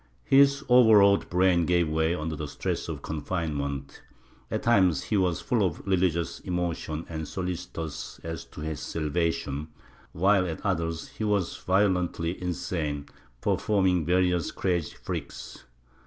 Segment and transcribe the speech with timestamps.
[0.23, 4.01] His overwrought brain gave way under the stress of confinement;
[4.49, 9.67] at times he was full of religious emotion and solicitous as to his salvation,
[10.15, 13.09] wliile at others he was violently insane,
[13.41, 15.65] performing various crazy freaks.